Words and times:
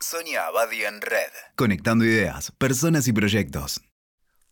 Sonia 0.00 0.46
Abadi 0.46 0.84
en 0.84 1.00
Red. 1.00 1.32
Conectando 1.56 2.04
ideas, 2.04 2.52
personas 2.52 3.08
y 3.08 3.12
proyectos. 3.12 3.80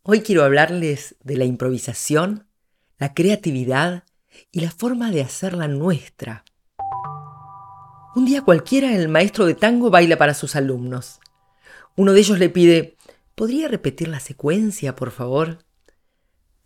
Hoy 0.03 0.23
quiero 0.23 0.43
hablarles 0.43 1.15
de 1.23 1.37
la 1.37 1.45
improvisación, 1.45 2.49
la 2.99 3.15
creatividad 3.15 4.03
y 4.51 4.61
la 4.61 4.73
forma 4.73 5.13
de 5.13 5.23
hacerla 5.23 5.69
nuestra. 5.69 6.45
Un 8.17 8.25
día 8.25 8.43
cualquiera 8.43 8.97
el 8.97 9.09
maestro 9.09 9.47
de 9.47 9.55
tango 9.55 9.89
baila 9.89 10.17
para 10.17 10.35
sus 10.35 10.57
alumnos. 10.57 11.21
Uno 11.95 12.13
de 12.13 12.21
ellos 12.21 12.41
le 12.41 12.51
pide, 12.51 12.97
¿podría 13.37 13.69
repetir 13.69 14.09
la 14.09 14.19
secuencia, 14.19 14.97
por 14.97 15.13
favor? 15.13 15.59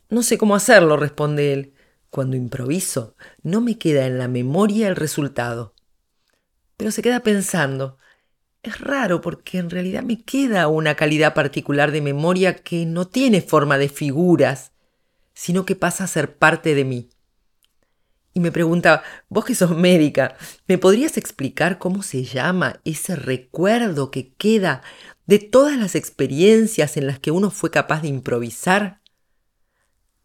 No 0.09 0.23
sé 0.23 0.39
cómo 0.39 0.55
hacerlo, 0.55 0.97
responde 0.97 1.53
él. 1.53 1.75
Cuando 2.09 2.35
improviso, 2.35 3.15
no 3.43 3.61
me 3.61 3.77
queda 3.77 4.07
en 4.07 4.17
la 4.17 4.27
memoria 4.27 4.89
el 4.89 4.97
resultado. 4.97 5.75
Pero 6.79 6.91
se 6.93 7.03
queda 7.03 7.21
pensando, 7.21 7.99
es 8.63 8.81
raro 8.81 9.21
porque 9.21 9.59
en 9.59 9.71
realidad 9.71 10.03
me 10.03 10.23
queda 10.23 10.69
una 10.69 10.95
calidad 10.95 11.35
particular 11.35 11.93
de 11.93 12.03
memoria 12.03 12.57
que 12.57 12.87
no 12.87 13.07
tiene 13.07 13.41
forma 13.41 13.79
de 13.79 13.89
figuras, 13.89 14.73
sino 15.35 15.65
que 15.65 15.77
pasa 15.77 16.05
a 16.05 16.09
ser 16.09 16.37
parte 16.37 16.75
de 16.75 16.85
mí. 16.85 17.11
Y 18.33 18.41
me 18.41 18.53
pregunta, 18.53 19.03
vos 19.29 19.45
que 19.45 19.55
sos 19.55 19.77
médica, 19.77 20.37
¿me 20.69 20.79
podrías 20.79 21.17
explicar 21.17 21.79
cómo 21.79 22.03
se 22.03 22.23
llama 22.25 22.81
ese 22.85 23.17
recuerdo 23.17 24.11
que 24.11 24.33
queda 24.35 24.83
de 25.27 25.39
todas 25.39 25.77
las 25.77 25.95
experiencias 25.95 26.97
en 26.97 27.07
las 27.07 27.19
que 27.19 27.33
uno 27.33 27.51
fue 27.51 27.71
capaz 27.71 28.03
de 28.03 28.09
improvisar? 28.09 29.01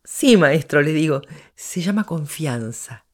Sí, 0.04 0.38
maestro, 0.38 0.84
le 0.84 0.92
digo, 0.92 1.22
se 1.56 1.82
llama 1.82 2.04
confianza. 2.04 3.05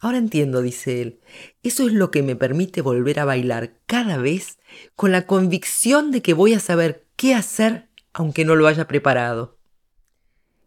Ahora 0.00 0.16
entiendo, 0.16 0.62
dice 0.62 1.02
él. 1.02 1.20
Eso 1.62 1.86
es 1.86 1.92
lo 1.92 2.10
que 2.10 2.22
me 2.22 2.34
permite 2.34 2.80
volver 2.80 3.20
a 3.20 3.26
bailar 3.26 3.74
cada 3.86 4.16
vez 4.16 4.58
con 4.96 5.12
la 5.12 5.26
convicción 5.26 6.10
de 6.10 6.22
que 6.22 6.32
voy 6.32 6.54
a 6.54 6.60
saber 6.60 7.06
qué 7.16 7.34
hacer 7.34 7.88
aunque 8.14 8.46
no 8.46 8.56
lo 8.56 8.66
haya 8.66 8.88
preparado. 8.88 9.58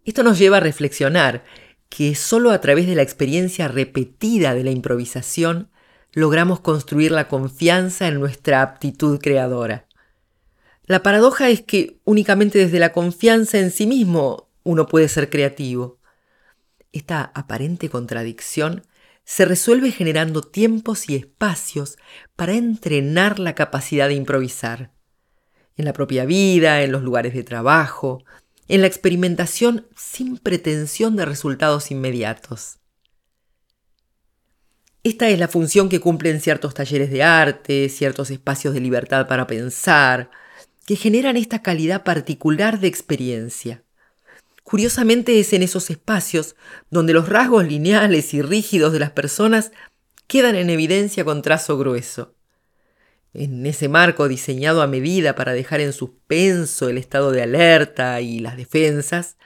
Esto 0.05 0.23
nos 0.23 0.37
lleva 0.37 0.57
a 0.57 0.61
reflexionar 0.61 1.43
que 1.89 2.13
solo 2.13 2.51
a 2.51 2.61
través 2.61 2.87
de 2.87 2.95
la 2.95 3.01
experiencia 3.01 3.67
repetida 3.67 4.53
de 4.53 4.63
la 4.63 4.71
improvisación 4.71 5.71
logramos 6.11 6.59
construir 6.59 7.11
la 7.11 7.27
confianza 7.27 8.07
en 8.07 8.19
nuestra 8.19 8.61
aptitud 8.61 9.19
creadora. 9.19 9.87
La 10.85 11.01
paradoja 11.01 11.49
es 11.49 11.61
que 11.61 11.99
únicamente 12.03 12.59
desde 12.59 12.79
la 12.79 12.91
confianza 12.91 13.57
en 13.57 13.71
sí 13.71 13.87
mismo 13.87 14.49
uno 14.63 14.85
puede 14.85 15.07
ser 15.07 15.29
creativo. 15.29 15.99
Esta 16.91 17.31
aparente 17.33 17.89
contradicción 17.89 18.83
se 19.25 19.45
resuelve 19.45 19.91
generando 19.91 20.41
tiempos 20.41 21.09
y 21.09 21.15
espacios 21.15 21.97
para 22.35 22.53
entrenar 22.53 23.39
la 23.39 23.55
capacidad 23.55 24.07
de 24.07 24.15
improvisar. 24.15 24.91
En 25.75 25.85
la 25.85 25.93
propia 25.93 26.25
vida, 26.25 26.83
en 26.83 26.91
los 26.91 27.03
lugares 27.03 27.33
de 27.33 27.43
trabajo, 27.43 28.23
en 28.67 28.81
la 28.81 28.87
experimentación 28.87 29.87
sin 29.95 30.37
pretensión 30.37 31.15
de 31.15 31.25
resultados 31.25 31.91
inmediatos. 31.91 32.79
Esta 35.03 35.29
es 35.29 35.37
la 35.37 35.49
función 35.49 35.89
que 35.89 35.99
cumplen 35.99 36.39
ciertos 36.39 36.73
talleres 36.73 37.11
de 37.11 37.23
arte, 37.23 37.89
ciertos 37.89 38.29
espacios 38.29 38.73
de 38.73 38.79
libertad 38.79 39.27
para 39.27 39.47
pensar, 39.47 40.31
que 40.85 40.95
generan 40.95 41.35
esta 41.35 41.61
calidad 41.61 42.03
particular 42.03 42.79
de 42.79 42.87
experiencia. 42.87 43.83
Curiosamente 44.63 45.39
es 45.39 45.53
en 45.53 45.61
esos 45.61 45.89
espacios 45.89 46.55
donde 46.89 47.13
los 47.13 47.29
rasgos 47.29 47.65
lineales 47.65 48.33
y 48.33 48.41
rígidos 48.41 48.93
de 48.93 48.99
las 48.99 49.11
personas 49.11 49.71
quedan 50.27 50.55
en 50.55 50.69
evidencia 50.69 51.25
con 51.25 51.41
trazo 51.41 51.77
grueso. 51.77 52.35
En 53.33 53.65
ese 53.65 53.89
marco 53.89 54.27
diseñado 54.27 54.81
a 54.81 54.87
medida 54.87 55.35
para 55.35 55.53
dejar 55.53 55.81
en 55.81 55.91
suspenso 55.91 56.87
el 56.87 56.97
estado 56.97 57.31
de 57.31 57.41
alerta 57.41 58.21
y 58.21 58.39
las 58.39 58.57
defensas, 58.57 59.37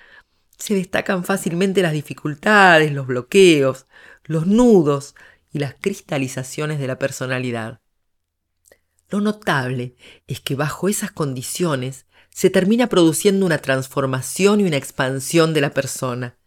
se 0.57 0.75
destacan 0.75 1.23
fácilmente 1.23 1.81
las 1.81 1.93
dificultades, 1.93 2.91
los 2.91 3.07
bloqueos, 3.07 3.87
los 4.23 4.45
nudos 4.45 5.15
y 5.51 5.59
las 5.59 5.75
cristalizaciones 5.75 6.79
de 6.79 6.87
la 6.87 6.99
personalidad. 6.99 7.79
Lo 9.09 9.21
notable 9.21 9.95
es 10.27 10.41
que 10.41 10.55
bajo 10.55 10.89
esas 10.89 11.11
condiciones 11.11 12.05
se 12.29 12.49
termina 12.49 12.87
produciendo 12.87 13.45
una 13.45 13.57
transformación 13.59 14.59
y 14.59 14.65
una 14.65 14.77
expansión 14.77 15.53
de 15.53 15.61
la 15.61 15.71
persona. 15.71 16.37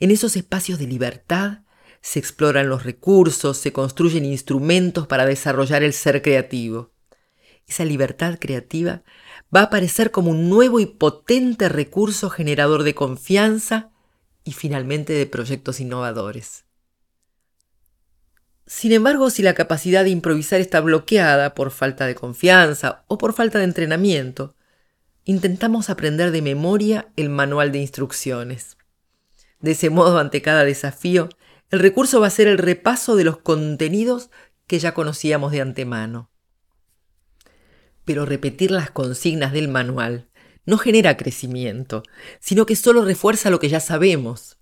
En 0.00 0.10
esos 0.10 0.36
espacios 0.36 0.78
de 0.78 0.86
libertad 0.86 1.60
se 2.00 2.18
exploran 2.18 2.68
los 2.68 2.84
recursos, 2.84 3.56
se 3.56 3.72
construyen 3.72 4.24
instrumentos 4.26 5.06
para 5.06 5.26
desarrollar 5.26 5.82
el 5.82 5.94
ser 5.94 6.20
creativo. 6.20 6.92
Esa 7.66 7.84
libertad 7.86 8.38
creativa 8.38 9.02
va 9.54 9.60
a 9.60 9.64
aparecer 9.64 10.10
como 10.10 10.30
un 10.30 10.50
nuevo 10.50 10.80
y 10.80 10.86
potente 10.86 11.70
recurso 11.70 12.28
generador 12.28 12.82
de 12.82 12.94
confianza 12.94 13.90
y 14.44 14.52
finalmente 14.52 15.14
de 15.14 15.26
proyectos 15.26 15.80
innovadores. 15.80 16.64
Sin 18.76 18.90
embargo, 18.90 19.30
si 19.30 19.42
la 19.42 19.54
capacidad 19.54 20.02
de 20.02 20.10
improvisar 20.10 20.60
está 20.60 20.80
bloqueada 20.80 21.54
por 21.54 21.70
falta 21.70 22.06
de 22.06 22.16
confianza 22.16 23.04
o 23.06 23.18
por 23.18 23.32
falta 23.32 23.58
de 23.58 23.64
entrenamiento, 23.64 24.56
intentamos 25.24 25.90
aprender 25.90 26.32
de 26.32 26.42
memoria 26.42 27.06
el 27.14 27.30
manual 27.30 27.70
de 27.70 27.78
instrucciones. 27.78 28.76
De 29.60 29.70
ese 29.70 29.90
modo, 29.90 30.18
ante 30.18 30.42
cada 30.42 30.64
desafío, 30.64 31.28
el 31.70 31.78
recurso 31.78 32.20
va 32.20 32.26
a 32.26 32.30
ser 32.30 32.48
el 32.48 32.58
repaso 32.58 33.14
de 33.14 33.22
los 33.22 33.38
contenidos 33.38 34.30
que 34.66 34.80
ya 34.80 34.92
conocíamos 34.92 35.52
de 35.52 35.60
antemano. 35.60 36.32
Pero 38.04 38.26
repetir 38.26 38.72
las 38.72 38.90
consignas 38.90 39.52
del 39.52 39.68
manual 39.68 40.26
no 40.66 40.78
genera 40.78 41.16
crecimiento, 41.16 42.02
sino 42.40 42.66
que 42.66 42.74
solo 42.74 43.04
refuerza 43.04 43.50
lo 43.50 43.60
que 43.60 43.68
ya 43.68 43.78
sabemos. 43.78 44.58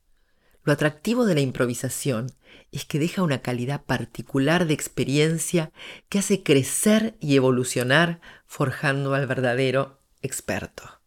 Lo 0.64 0.74
atractivo 0.74 1.24
de 1.24 1.34
la 1.34 1.40
improvisación 1.40 2.26
es 2.72 2.84
que 2.84 2.98
deja 2.98 3.22
una 3.22 3.42
calidad 3.42 3.84
particular 3.84 4.66
de 4.66 4.74
experiencia 4.74 5.72
que 6.08 6.18
hace 6.18 6.42
crecer 6.42 7.16
y 7.20 7.36
evolucionar 7.36 8.20
forjando 8.46 9.14
al 9.14 9.26
verdadero 9.26 10.00
experto. 10.22 11.02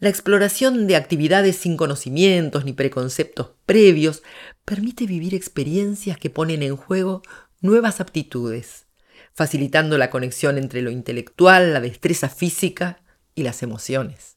La 0.00 0.08
exploración 0.08 0.86
de 0.86 0.96
actividades 0.96 1.56
sin 1.56 1.76
conocimientos 1.76 2.64
ni 2.64 2.72
preconceptos 2.72 3.50
previos 3.66 4.22
permite 4.64 5.06
vivir 5.06 5.34
experiencias 5.34 6.18
que 6.18 6.30
ponen 6.30 6.62
en 6.62 6.76
juego 6.76 7.22
nuevas 7.60 8.00
aptitudes, 8.00 8.86
facilitando 9.34 9.98
la 9.98 10.10
conexión 10.10 10.56
entre 10.56 10.82
lo 10.82 10.90
intelectual, 10.90 11.72
la 11.72 11.80
destreza 11.80 12.28
física 12.28 13.02
y 13.34 13.42
las 13.42 13.62
emociones. 13.62 14.36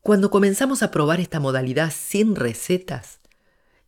Cuando 0.00 0.30
comenzamos 0.30 0.82
a 0.82 0.90
probar 0.90 1.20
esta 1.20 1.40
modalidad 1.40 1.92
sin 1.92 2.36
recetas, 2.36 3.20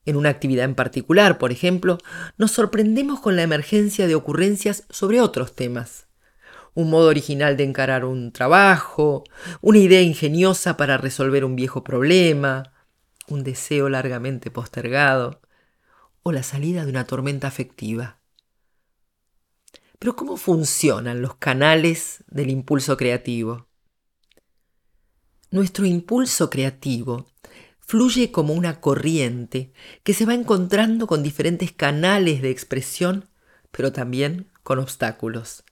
en 0.05 0.17
una 0.17 0.31
actividad 0.31 0.65
en 0.65 0.75
particular, 0.75 1.39
por 1.39 1.53
ejemplo, 1.53 1.99
nos 2.37 2.53
sorprendemos 2.53 3.21
con 3.21 3.37
la 3.37 3.43
emergencia 3.43 4.07
de 4.07 4.15
ocurrencias 4.15 4.85
sobre 4.91 5.21
otros 5.21 5.55
temas 5.55 6.07
un 6.75 6.91
modo 6.91 7.09
original 7.09 7.57
de 7.57 7.65
encarar 7.65 8.05
un 8.05 8.33
trabajo, 8.33 9.25
una 9.61 9.79
idea 9.79 10.01
ingeniosa 10.01 10.77
para 10.77 10.97
resolver 10.97 11.45
un 11.45 11.57
viejo 11.57 11.85
problema, 11.85 12.73
un 13.29 13.45
deseo 13.45 13.89
largamente 13.89 14.51
postergado 14.51 15.41
o 16.23 16.33
la 16.33 16.43
salida 16.43 16.85
de 16.85 16.91
una 16.91 17.05
tormenta 17.05 17.47
afectiva. 17.49 18.19
Pero 19.99 20.17
¿cómo 20.17 20.37
funcionan 20.37 21.23
los 21.23 21.37
canales 21.37 22.25
del 22.29 22.51
impulso 22.51 22.97
creativo? 22.97 23.69
Nuestro 25.51 25.85
impulso 25.85 26.49
creativo 26.49 27.27
fluye 27.87 28.31
como 28.31 28.55
una 28.55 28.81
corriente 28.81 29.73
que 30.03 30.15
se 30.15 30.25
va 30.25 30.35
encontrando 30.35 31.07
con 31.07 31.23
diferentes 31.23 31.73
canales 31.73 32.43
de 32.43 32.51
expresión, 32.51 33.29
pero 33.71 33.93
también 33.93 34.51
con 34.63 34.79
obstáculos. 34.79 35.65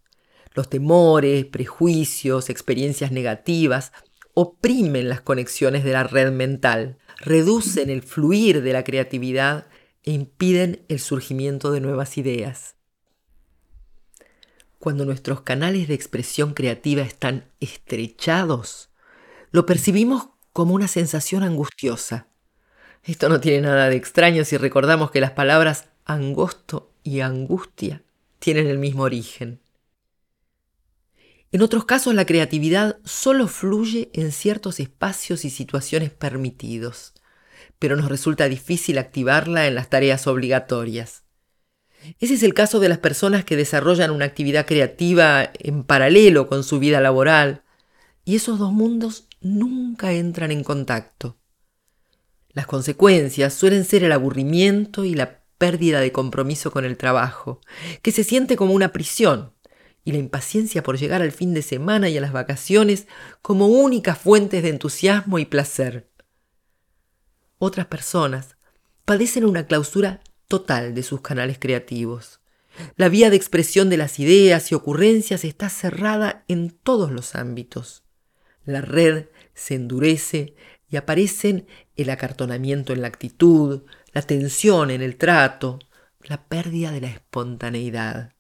Los 0.55 0.69
temores, 0.69 1.47
prejuicios, 1.47 2.51
experiencias 2.51 3.13
negativas 3.13 3.93
oprimen 4.35 5.09
las 5.09 5.21
conexiones 5.21 5.85
de 5.85 5.93
la 5.93 6.05
red 6.05 6.33
mental, 6.33 6.99
reducen 7.19 7.91
el 7.91 8.03
fluir 8.03 8.63
de 8.63 8.73
la 8.73 8.85
creatividad 8.85 9.67
e 10.03 10.13
impiden 10.13 10.85
el 10.89 10.99
surgimiento 10.99 11.71
de 11.73 11.81
nuevas 11.81 12.17
ideas. 12.19 12.77
Cuando 14.79 15.05
nuestros 15.05 15.43
canales 15.43 15.89
de 15.89 15.95
expresión 15.95 16.55
creativa 16.55 17.03
están 17.03 17.51
estrechados, 17.61 18.89
lo 19.51 19.67
percibimos 19.67 20.31
como 20.53 20.75
una 20.75 20.89
sensación 20.89 21.43
angustiosa. 21.43 22.27
Esto 23.03 23.29
no 23.29 23.41
tiene 23.41 23.63
nada 23.63 23.89
de 23.89 23.97
extraño 23.97 24.45
si 24.45 24.57
recordamos 24.57 25.11
que 25.11 25.21
las 25.21 25.31
palabras 25.31 25.87
angosto 26.05 26.93
y 27.03 27.21
angustia 27.21 28.03
tienen 28.39 28.67
el 28.67 28.79
mismo 28.79 29.05
origen. 29.05 29.61
En 31.53 31.63
otros 31.63 31.85
casos 31.85 32.15
la 32.15 32.27
creatividad 32.27 32.99
solo 33.05 33.49
fluye 33.49 34.11
en 34.13 34.33
ciertos 34.33 34.79
espacios 34.79 35.45
y 35.45 35.51
situaciones 35.51 36.11
permitidos, 36.11 37.15
pero 37.79 37.97
nos 37.97 38.09
resulta 38.09 38.49
difícil 38.49 38.99
activarla 38.99 39.67
en 39.67 39.75
las 39.75 39.89
tareas 39.89 40.27
obligatorias. 40.27 41.25
Ese 42.19 42.35
es 42.35 42.43
el 42.43 42.55
caso 42.55 42.81
de 42.81 42.89
las 42.89 42.99
personas 42.99 43.45
que 43.45 43.57
desarrollan 43.57 44.11
una 44.11 44.27
actividad 44.27 44.67
creativa 44.67 45.51
en 45.59 45.85
paralelo 45.85 46.49
con 46.49 46.65
su 46.65 46.79
vida 46.79 47.01
laboral, 47.01 47.63
y 48.25 48.37
esos 48.37 48.59
dos 48.59 48.73
mundos 48.73 49.27
nunca 49.41 50.13
entran 50.13 50.51
en 50.51 50.65
contacto. 50.65 51.39
Las 52.53 52.67
consecuencias 52.67 53.55
suelen 53.55 53.85
ser 53.85 54.05
el 54.05 54.13
aburrimiento 54.13 55.05
y 55.05 55.15
la 55.15 55.41
pérdida 55.59 56.01
de 56.01 56.13
compromiso 56.13 56.71
con 56.71 56.85
el 56.85 56.97
trabajo, 56.97 57.61
que 58.03 58.13
se 58.13 58.25
siente 58.25 58.57
como 58.57 58.73
una 58.73 58.93
prisión, 58.93 59.53
y 60.05 60.13
la 60.13 60.19
impaciencia 60.19 60.83
por 60.83 60.99
llegar 60.99 61.23
al 61.23 61.33
fin 61.33 61.55
de 61.55 61.63
semana 61.63 62.09
y 62.09 62.17
a 62.17 62.21
las 62.21 62.33
vacaciones 62.33 63.07
como 63.43 63.69
únicas 63.69 64.19
fuentes 64.19 64.63
de 64.63 64.71
entusiasmo 64.71 65.39
y 65.39 65.45
placer. 65.45 66.11
Otras 67.59 67.87
personas 67.87 68.57
padecen 69.05 69.45
una 69.45 69.67
clausura 69.67 70.23
total 70.49 70.95
de 70.95 71.03
sus 71.03 71.21
canales 71.21 71.59
creativos. 71.61 72.41
La 72.97 73.09
vía 73.09 73.29
de 73.29 73.37
expresión 73.37 73.91
de 73.91 73.99
las 73.99 74.19
ideas 74.19 74.73
y 74.73 74.75
ocurrencias 74.75 75.45
está 75.45 75.69
cerrada 75.69 76.45
en 76.49 76.71
todos 76.71 77.13
los 77.13 77.35
ámbitos. 77.35 78.05
La 78.73 78.81
red 78.81 79.27
se 79.55 79.75
endurece 79.75 80.55
y 80.89 80.97
aparecen 80.97 81.67
el 81.97 82.11
acartonamiento 82.11 82.93
en 82.93 83.03
la 83.03 83.09
actitud, 83.09 83.83
la 84.13 84.23
tensión 84.23 84.91
en 84.91 85.03
el 85.03 85.17
trato, 85.17 85.79
la 86.23 86.49
pérdida 86.49 86.91
de 86.91 87.01
la 87.01 87.09
espontaneidad. 87.09 88.35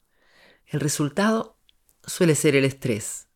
El 0.66 0.80
resultado 0.80 1.56
suele 2.04 2.34
ser 2.34 2.56
el 2.56 2.64
estrés. 2.64 3.28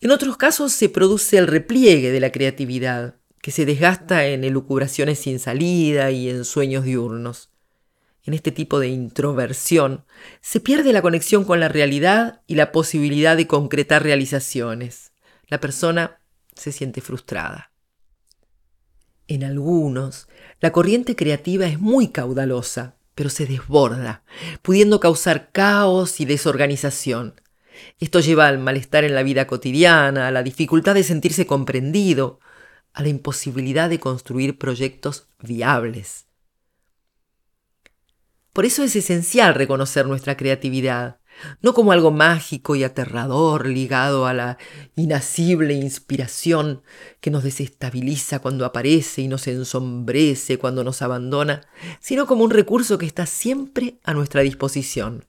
En 0.00 0.10
otros 0.10 0.36
casos 0.36 0.72
se 0.72 0.88
produce 0.88 1.36
el 1.36 1.46
repliegue 1.46 2.10
de 2.10 2.20
la 2.20 2.32
creatividad, 2.32 3.16
que 3.42 3.50
se 3.50 3.66
desgasta 3.66 4.26
en 4.26 4.44
elucubraciones 4.44 5.18
sin 5.18 5.38
salida 5.38 6.10
y 6.10 6.30
en 6.30 6.44
sueños 6.44 6.84
diurnos. 6.84 7.49
En 8.24 8.34
este 8.34 8.52
tipo 8.52 8.78
de 8.78 8.88
introversión 8.88 10.04
se 10.40 10.60
pierde 10.60 10.92
la 10.92 11.02
conexión 11.02 11.44
con 11.44 11.60
la 11.60 11.68
realidad 11.68 12.42
y 12.46 12.54
la 12.54 12.70
posibilidad 12.72 13.36
de 13.36 13.46
concretar 13.46 14.02
realizaciones. 14.02 15.12
La 15.48 15.60
persona 15.60 16.20
se 16.54 16.72
siente 16.72 17.00
frustrada. 17.00 17.72
En 19.26 19.44
algunos, 19.44 20.28
la 20.60 20.72
corriente 20.72 21.16
creativa 21.16 21.66
es 21.66 21.78
muy 21.78 22.08
caudalosa, 22.08 22.96
pero 23.14 23.30
se 23.30 23.46
desborda, 23.46 24.24
pudiendo 24.62 25.00
causar 25.00 25.50
caos 25.52 26.20
y 26.20 26.24
desorganización. 26.24 27.40
Esto 27.98 28.20
lleva 28.20 28.48
al 28.48 28.58
malestar 28.58 29.04
en 29.04 29.14
la 29.14 29.22
vida 29.22 29.46
cotidiana, 29.46 30.28
a 30.28 30.30
la 30.30 30.42
dificultad 30.42 30.94
de 30.94 31.04
sentirse 31.04 31.46
comprendido, 31.46 32.40
a 32.92 33.02
la 33.02 33.08
imposibilidad 33.08 33.88
de 33.88 34.00
construir 34.00 34.58
proyectos 34.58 35.28
viables. 35.40 36.26
Por 38.52 38.64
eso 38.64 38.82
es 38.82 38.96
esencial 38.96 39.54
reconocer 39.54 40.06
nuestra 40.06 40.36
creatividad, 40.36 41.20
no 41.62 41.72
como 41.72 41.92
algo 41.92 42.10
mágico 42.10 42.74
y 42.74 42.84
aterrador 42.84 43.66
ligado 43.66 44.26
a 44.26 44.34
la 44.34 44.58
inacible 44.96 45.74
inspiración 45.74 46.82
que 47.20 47.30
nos 47.30 47.44
desestabiliza 47.44 48.40
cuando 48.40 48.64
aparece 48.64 49.22
y 49.22 49.28
nos 49.28 49.46
ensombrece 49.46 50.58
cuando 50.58 50.82
nos 50.82 51.00
abandona, 51.00 51.62
sino 52.00 52.26
como 52.26 52.44
un 52.44 52.50
recurso 52.50 52.98
que 52.98 53.06
está 53.06 53.24
siempre 53.26 54.00
a 54.02 54.14
nuestra 54.14 54.42
disposición. 54.42 55.26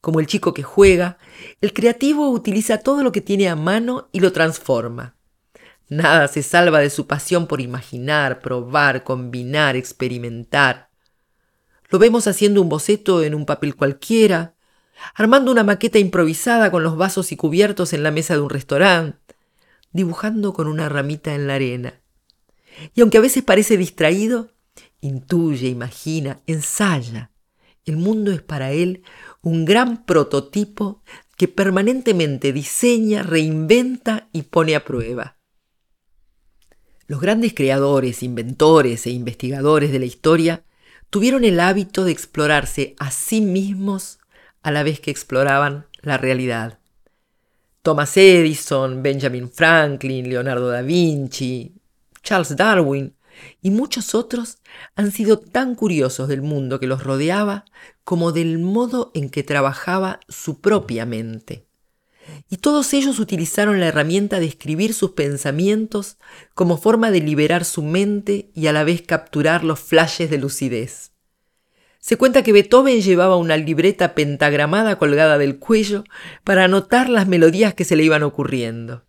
Como 0.00 0.20
el 0.20 0.26
chico 0.26 0.52
que 0.52 0.62
juega, 0.62 1.18
el 1.60 1.72
creativo 1.72 2.30
utiliza 2.30 2.78
todo 2.78 3.02
lo 3.02 3.12
que 3.12 3.20
tiene 3.20 3.48
a 3.48 3.56
mano 3.56 4.08
y 4.12 4.20
lo 4.20 4.32
transforma. 4.32 5.16
Nada 5.88 6.26
se 6.28 6.42
salva 6.42 6.80
de 6.80 6.90
su 6.90 7.06
pasión 7.06 7.46
por 7.46 7.60
imaginar, 7.60 8.40
probar, 8.40 9.04
combinar, 9.04 9.76
experimentar. 9.76 10.85
Lo 11.90 11.98
vemos 11.98 12.26
haciendo 12.26 12.62
un 12.62 12.68
boceto 12.68 13.22
en 13.22 13.34
un 13.34 13.46
papel 13.46 13.76
cualquiera, 13.76 14.54
armando 15.14 15.52
una 15.52 15.64
maqueta 15.64 15.98
improvisada 15.98 16.70
con 16.70 16.82
los 16.82 16.96
vasos 16.96 17.32
y 17.32 17.36
cubiertos 17.36 17.92
en 17.92 18.02
la 18.02 18.10
mesa 18.10 18.34
de 18.34 18.40
un 18.40 18.50
restaurante, 18.50 19.36
dibujando 19.92 20.52
con 20.52 20.66
una 20.68 20.88
ramita 20.88 21.34
en 21.34 21.46
la 21.46 21.54
arena. 21.54 22.00
Y 22.94 23.00
aunque 23.00 23.18
a 23.18 23.22
veces 23.22 23.42
parece 23.42 23.76
distraído, 23.76 24.50
intuye, 25.00 25.68
imagina, 25.68 26.40
ensaya. 26.46 27.30
El 27.84 27.96
mundo 27.96 28.32
es 28.32 28.42
para 28.42 28.72
él 28.72 29.02
un 29.42 29.64
gran 29.64 30.04
prototipo 30.04 31.02
que 31.36 31.48
permanentemente 31.48 32.52
diseña, 32.52 33.22
reinventa 33.22 34.28
y 34.32 34.42
pone 34.42 34.74
a 34.74 34.84
prueba. 34.84 35.36
Los 37.06 37.20
grandes 37.20 37.54
creadores, 37.54 38.24
inventores 38.24 39.06
e 39.06 39.10
investigadores 39.10 39.92
de 39.92 40.00
la 40.00 40.06
historia 40.06 40.64
tuvieron 41.16 41.44
el 41.44 41.60
hábito 41.60 42.04
de 42.04 42.12
explorarse 42.12 42.94
a 42.98 43.10
sí 43.10 43.40
mismos 43.40 44.18
a 44.62 44.70
la 44.70 44.82
vez 44.82 45.00
que 45.00 45.10
exploraban 45.10 45.86
la 46.02 46.18
realidad. 46.18 46.78
Thomas 47.80 48.14
Edison, 48.18 49.02
Benjamin 49.02 49.50
Franklin, 49.50 50.28
Leonardo 50.28 50.68
da 50.68 50.82
Vinci, 50.82 51.74
Charles 52.22 52.54
Darwin 52.54 53.16
y 53.62 53.70
muchos 53.70 54.14
otros 54.14 54.58
han 54.94 55.10
sido 55.10 55.38
tan 55.38 55.74
curiosos 55.74 56.28
del 56.28 56.42
mundo 56.42 56.78
que 56.78 56.86
los 56.86 57.02
rodeaba 57.02 57.64
como 58.04 58.30
del 58.30 58.58
modo 58.58 59.10
en 59.14 59.30
que 59.30 59.42
trabajaba 59.42 60.20
su 60.28 60.60
propia 60.60 61.06
mente. 61.06 61.65
Y 62.48 62.58
todos 62.58 62.92
ellos 62.94 63.18
utilizaron 63.18 63.80
la 63.80 63.86
herramienta 63.86 64.40
de 64.40 64.46
escribir 64.46 64.94
sus 64.94 65.12
pensamientos 65.12 66.16
como 66.54 66.76
forma 66.76 67.10
de 67.10 67.20
liberar 67.20 67.64
su 67.64 67.82
mente 67.82 68.50
y 68.54 68.66
a 68.66 68.72
la 68.72 68.84
vez 68.84 69.02
capturar 69.02 69.64
los 69.64 69.80
flashes 69.80 70.30
de 70.30 70.38
lucidez. 70.38 71.12
Se 71.98 72.16
cuenta 72.16 72.42
que 72.42 72.52
Beethoven 72.52 73.00
llevaba 73.00 73.36
una 73.36 73.56
libreta 73.56 74.14
pentagramada 74.14 74.96
colgada 74.96 75.38
del 75.38 75.58
cuello 75.58 76.04
para 76.44 76.64
anotar 76.64 77.08
las 77.08 77.26
melodías 77.26 77.74
que 77.74 77.84
se 77.84 77.96
le 77.96 78.04
iban 78.04 78.22
ocurriendo. 78.22 79.04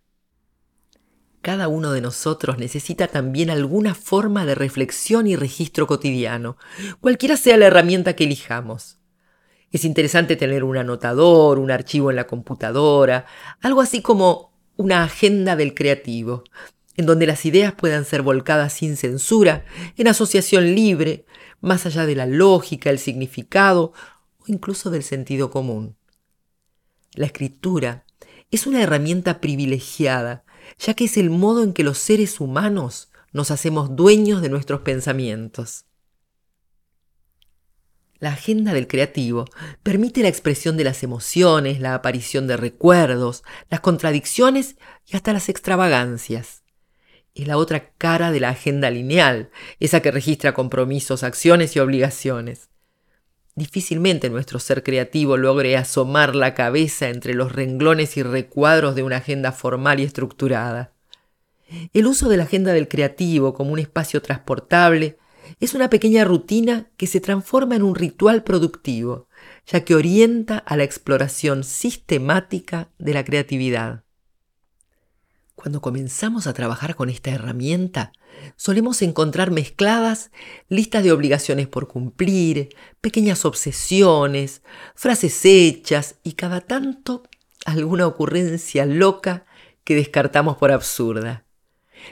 Cada 1.43 1.67
uno 1.67 1.91
de 1.91 2.01
nosotros 2.01 2.57
necesita 2.57 3.07
también 3.07 3.49
alguna 3.49 3.93
forma 3.93 4.45
de 4.45 4.55
reflexión 4.55 5.27
y 5.27 5.35
registro 5.35 5.85
cotidiano, 5.87 6.57
cualquiera 6.99 7.37
sea 7.37 7.57
la 7.57 7.67
herramienta 7.67 8.15
que 8.15 8.23
elijamos. 8.23 8.97
Es 9.71 9.83
interesante 9.83 10.35
tener 10.35 10.63
un 10.63 10.77
anotador, 10.77 11.59
un 11.59 11.71
archivo 11.71 12.09
en 12.09 12.15
la 12.15 12.27
computadora, 12.27 13.25
algo 13.61 13.81
así 13.81 14.01
como 14.01 14.53
una 14.77 15.03
agenda 15.03 15.55
del 15.55 15.73
creativo, 15.73 16.43
en 16.95 17.05
donde 17.05 17.27
las 17.27 17.45
ideas 17.45 17.73
puedan 17.73 18.05
ser 18.05 18.21
volcadas 18.21 18.73
sin 18.73 18.95
censura, 18.95 19.65
en 19.97 20.07
asociación 20.07 20.73
libre, 20.73 21.25
más 21.59 21.85
allá 21.85 22.05
de 22.05 22.15
la 22.15 22.25
lógica, 22.25 22.89
el 22.89 22.99
significado 22.99 23.93
o 24.39 24.43
incluso 24.47 24.89
del 24.89 25.03
sentido 25.03 25.49
común. 25.49 25.95
La 27.13 27.25
escritura 27.25 28.05
es 28.51 28.67
una 28.67 28.81
herramienta 28.81 29.41
privilegiada, 29.41 30.45
ya 30.79 30.93
que 30.93 31.05
es 31.05 31.17
el 31.17 31.29
modo 31.29 31.63
en 31.63 31.73
que 31.73 31.83
los 31.83 31.97
seres 31.97 32.39
humanos 32.39 33.09
nos 33.33 33.51
hacemos 33.51 33.95
dueños 33.95 34.41
de 34.41 34.49
nuestros 34.49 34.81
pensamientos. 34.81 35.86
La 38.19 38.31
agenda 38.31 38.73
del 38.73 38.87
creativo 38.87 39.45
permite 39.83 40.23
la 40.23 40.29
expresión 40.29 40.77
de 40.77 40.83
las 40.83 41.03
emociones, 41.03 41.79
la 41.79 41.93
aparición 41.93 42.47
de 42.47 42.57
recuerdos, 42.57 43.43
las 43.69 43.79
contradicciones 43.79 44.75
y 45.05 45.15
hasta 45.15 45.33
las 45.33 45.49
extravagancias 45.49 46.63
es 47.41 47.47
la 47.47 47.57
otra 47.57 47.91
cara 47.97 48.31
de 48.31 48.39
la 48.39 48.49
agenda 48.49 48.89
lineal, 48.89 49.49
esa 49.79 50.01
que 50.01 50.11
registra 50.11 50.53
compromisos, 50.53 51.23
acciones 51.23 51.75
y 51.75 51.79
obligaciones. 51.79 52.69
Difícilmente 53.55 54.29
nuestro 54.29 54.59
ser 54.59 54.83
creativo 54.83 55.37
logre 55.37 55.77
asomar 55.77 56.35
la 56.35 56.53
cabeza 56.53 57.09
entre 57.09 57.33
los 57.33 57.51
renglones 57.51 58.17
y 58.17 58.23
recuadros 58.23 58.95
de 58.95 59.03
una 59.03 59.17
agenda 59.17 59.51
formal 59.51 59.99
y 59.99 60.03
estructurada. 60.03 60.93
El 61.93 62.07
uso 62.07 62.29
de 62.29 62.37
la 62.37 62.43
agenda 62.43 62.73
del 62.73 62.87
creativo 62.87 63.53
como 63.53 63.71
un 63.71 63.79
espacio 63.79 64.21
transportable 64.21 65.17
es 65.59 65.73
una 65.73 65.89
pequeña 65.89 66.23
rutina 66.23 66.89
que 66.97 67.07
se 67.07 67.19
transforma 67.19 67.75
en 67.75 67.83
un 67.83 67.95
ritual 67.95 68.43
productivo, 68.43 69.27
ya 69.65 69.83
que 69.83 69.95
orienta 69.95 70.57
a 70.57 70.77
la 70.77 70.83
exploración 70.83 71.63
sistemática 71.63 72.89
de 72.97 73.13
la 73.13 73.23
creatividad. 73.23 74.03
Cuando 75.55 75.81
comenzamos 75.81 76.45
a 76.45 76.53
trabajar 76.53 76.95
con 76.95 77.09
esta 77.09 77.31
herramienta, 77.31 78.11
solemos 78.55 79.01
encontrar 79.01 79.49
mezcladas 79.49 80.29
listas 80.69 81.03
de 81.03 81.11
obligaciones 81.11 81.67
por 81.67 81.87
cumplir, 81.87 82.69
pequeñas 83.01 83.43
obsesiones, 83.43 84.61
frases 84.93 85.43
hechas 85.45 86.19
y 86.23 86.33
cada 86.33 86.61
tanto 86.61 87.23
alguna 87.65 88.05
ocurrencia 88.05 88.85
loca 88.85 89.45
que 89.83 89.95
descartamos 89.95 90.57
por 90.57 90.71
absurda. 90.71 91.46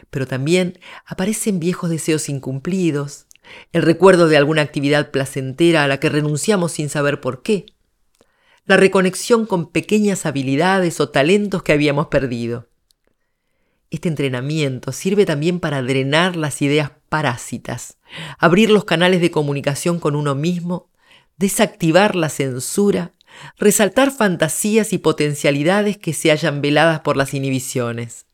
Pero 0.10 0.27
también 0.27 0.80
aparecen 1.06 1.60
viejos 1.60 1.89
deseos 1.89 2.30
incumplidos, 2.30 3.27
el 3.72 3.84
recuerdo 3.84 4.27
de 4.27 4.38
alguna 4.38 4.62
actividad 4.62 5.12
placentera 5.12 5.84
a 5.84 5.88
la 5.88 6.00
que 6.00 6.10
renunciamos 6.10 6.72
sin 6.72 6.89
saber 6.89 7.22
por 7.22 7.44
qué, 7.44 7.65
la 8.65 8.77
reconexión 8.77 9.46
con 9.46 9.70
pequeñas 9.70 10.25
habilidades 10.25 11.00
o 11.00 11.10
talentos 11.10 11.62
que 11.62 11.74
habíamos 11.74 12.08
perdido. 12.08 12.68
Este 13.92 14.10
entrenamiento 14.10 14.92
sirve 14.92 15.25
también 15.25 15.60
para 15.60 15.84
drenar 15.84 16.36
las 16.36 16.62
ideas 16.62 16.92
parásitas, 17.08 17.98
abrir 18.39 18.72
los 18.72 18.84
canales 18.86 19.22
de 19.22 19.30
comunicación 19.30 20.00
con 20.00 20.15
uno 20.15 20.34
mismo, 20.34 20.89
desactivar 21.38 22.15
la 22.15 22.30
censura, 22.30 23.12
resaltar 23.58 24.12
fantasías 24.12 24.94
y 24.94 24.98
potencialidades 24.98 25.98
que 25.98 26.13
se 26.13 26.32
hallan 26.32 26.62
veladas 26.62 27.01
por 27.01 27.18
las 27.18 27.34
inhibiciones. 27.34 28.25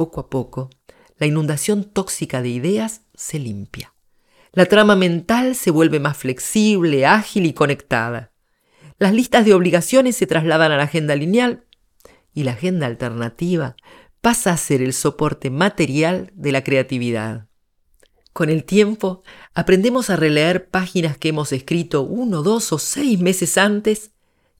Poco 0.00 0.20
a 0.20 0.30
poco, 0.30 0.70
la 1.18 1.26
inundación 1.26 1.84
tóxica 1.84 2.40
de 2.40 2.48
ideas 2.48 3.02
se 3.14 3.38
limpia. 3.38 3.92
La 4.50 4.64
trama 4.64 4.96
mental 4.96 5.54
se 5.54 5.70
vuelve 5.70 6.00
más 6.00 6.16
flexible, 6.16 7.04
ágil 7.04 7.44
y 7.44 7.52
conectada. 7.52 8.32
Las 8.98 9.12
listas 9.12 9.44
de 9.44 9.52
obligaciones 9.52 10.16
se 10.16 10.26
trasladan 10.26 10.72
a 10.72 10.78
la 10.78 10.84
agenda 10.84 11.14
lineal 11.16 11.66
y 12.32 12.44
la 12.44 12.52
agenda 12.52 12.86
alternativa 12.86 13.76
pasa 14.22 14.54
a 14.54 14.56
ser 14.56 14.80
el 14.80 14.94
soporte 14.94 15.50
material 15.50 16.32
de 16.34 16.52
la 16.52 16.64
creatividad. 16.64 17.48
Con 18.32 18.48
el 18.48 18.64
tiempo, 18.64 19.22
aprendemos 19.52 20.08
a 20.08 20.16
releer 20.16 20.70
páginas 20.70 21.18
que 21.18 21.28
hemos 21.28 21.52
escrito 21.52 22.00
uno, 22.00 22.42
dos 22.42 22.72
o 22.72 22.78
seis 22.78 23.20
meses 23.20 23.58
antes 23.58 24.12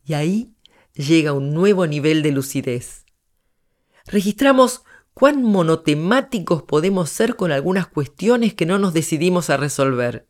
y 0.05 0.13
ahí 0.13 0.55
llega 0.93 1.33
un 1.33 1.55
nuevo 1.55 1.87
nivel 1.87 2.23
de 2.23 2.33
lucidez. 2.33 3.07
Registramos 4.05 4.85
cuán 5.21 5.43
monotemáticos 5.43 6.63
podemos 6.63 7.11
ser 7.11 7.37
con 7.37 7.53
algunas 7.53 7.87
cuestiones 7.87 8.55
que 8.55 8.65
no 8.65 8.79
nos 8.79 8.95
decidimos 8.95 9.51
a 9.51 9.59
resolver. 9.59 10.27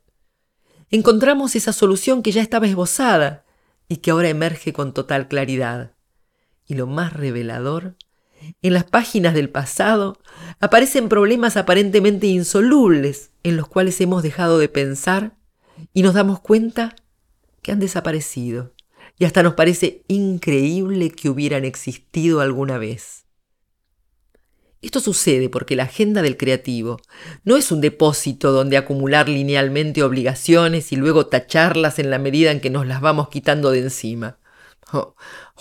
Encontramos 0.90 1.54
esa 1.54 1.72
solución 1.72 2.24
que 2.24 2.32
ya 2.32 2.42
estaba 2.42 2.66
esbozada 2.66 3.44
y 3.86 3.98
que 3.98 4.10
ahora 4.10 4.30
emerge 4.30 4.72
con 4.72 4.92
total 4.92 5.28
claridad. 5.28 5.94
Y 6.66 6.74
lo 6.74 6.88
más 6.88 7.12
revelador, 7.12 7.94
en 8.62 8.74
las 8.74 8.82
páginas 8.82 9.32
del 9.32 9.48
pasado 9.48 10.18
aparecen 10.58 11.08
problemas 11.08 11.56
aparentemente 11.56 12.26
insolubles 12.26 13.30
en 13.44 13.56
los 13.56 13.68
cuales 13.68 14.00
hemos 14.00 14.24
dejado 14.24 14.58
de 14.58 14.68
pensar 14.68 15.36
y 15.94 16.02
nos 16.02 16.14
damos 16.14 16.40
cuenta 16.40 16.96
que 17.62 17.70
han 17.70 17.78
desaparecido 17.78 18.72
y 19.20 19.24
hasta 19.24 19.44
nos 19.44 19.54
parece 19.54 20.02
increíble 20.08 21.12
que 21.12 21.28
hubieran 21.28 21.64
existido 21.64 22.40
alguna 22.40 22.76
vez. 22.76 23.29
Esto 24.82 25.00
sucede 25.00 25.50
porque 25.50 25.76
la 25.76 25.82
agenda 25.84 26.22
del 26.22 26.38
creativo 26.38 26.98
no 27.44 27.56
es 27.56 27.70
un 27.70 27.82
depósito 27.82 28.50
donde 28.50 28.78
acumular 28.78 29.28
linealmente 29.28 30.02
obligaciones 30.02 30.90
y 30.92 30.96
luego 30.96 31.26
tacharlas 31.26 31.98
en 31.98 32.08
la 32.10 32.18
medida 32.18 32.50
en 32.50 32.60
que 32.60 32.70
nos 32.70 32.86
las 32.86 33.02
vamos 33.02 33.28
quitando 33.28 33.70
de 33.70 33.80
encima, 33.80 34.38
o, 34.92 35.14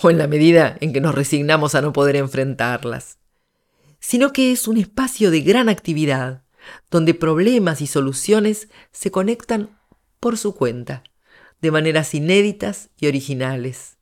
en 0.08 0.16
la 0.16 0.26
medida 0.26 0.76
en 0.80 0.94
que 0.94 1.02
nos 1.02 1.14
resignamos 1.14 1.74
a 1.74 1.82
no 1.82 1.92
poder 1.92 2.16
enfrentarlas, 2.16 3.18
sino 3.98 4.32
que 4.32 4.52
es 4.52 4.66
un 4.66 4.78
espacio 4.78 5.30
de 5.30 5.42
gran 5.42 5.68
actividad, 5.68 6.42
donde 6.90 7.12
problemas 7.12 7.82
y 7.82 7.86
soluciones 7.86 8.68
se 8.90 9.10
conectan 9.10 9.78
por 10.18 10.38
su 10.38 10.54
cuenta, 10.54 11.04
de 11.60 11.70
maneras 11.70 12.14
inéditas 12.14 12.88
y 12.98 13.06
originales. 13.06 13.99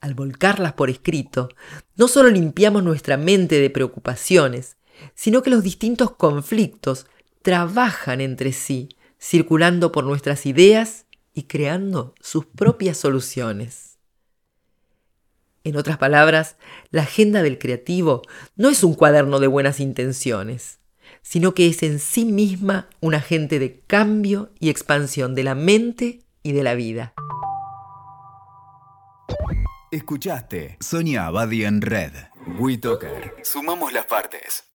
Al 0.00 0.14
volcarlas 0.14 0.72
por 0.72 0.88
escrito, 0.88 1.50
no 1.96 2.08
solo 2.08 2.30
limpiamos 2.30 2.82
nuestra 2.82 3.18
mente 3.18 3.60
de 3.60 3.68
preocupaciones, 3.68 4.76
sino 5.14 5.42
que 5.42 5.50
los 5.50 5.62
distintos 5.62 6.12
conflictos 6.12 7.06
trabajan 7.42 8.20
entre 8.20 8.52
sí, 8.52 8.88
circulando 9.20 9.92
por 9.92 10.04
nuestras 10.04 10.46
ideas 10.46 11.06
y 11.34 11.44
creando 11.44 12.14
sus 12.20 12.46
propias 12.46 12.96
soluciones. 12.96 13.98
En 15.64 15.76
otras 15.76 15.98
palabras, 15.98 16.56
la 16.90 17.02
agenda 17.02 17.42
del 17.42 17.58
creativo 17.58 18.22
no 18.56 18.70
es 18.70 18.82
un 18.82 18.94
cuaderno 18.94 19.40
de 19.40 19.46
buenas 19.46 19.78
intenciones, 19.78 20.78
sino 21.20 21.52
que 21.52 21.66
es 21.66 21.82
en 21.82 21.98
sí 21.98 22.24
misma 22.24 22.88
un 23.00 23.14
agente 23.14 23.58
de 23.58 23.80
cambio 23.80 24.50
y 24.58 24.70
expansión 24.70 25.34
de 25.34 25.44
la 25.44 25.54
mente 25.54 26.20
y 26.42 26.52
de 26.52 26.62
la 26.62 26.74
vida. 26.74 27.12
Escuchaste 29.92 30.76
Sonia 30.78 31.26
Abadi 31.26 31.64
en 31.64 31.82
Red. 31.82 32.12
WeToker. 32.60 33.34
Sumamos 33.42 33.92
las 33.92 34.06
partes. 34.06 34.69